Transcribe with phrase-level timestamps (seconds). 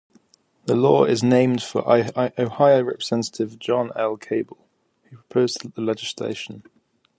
[0.65, 4.17] The law is named for Ohio representative John L.
[4.17, 4.67] Cable,
[5.03, 6.63] who proposed the legislation.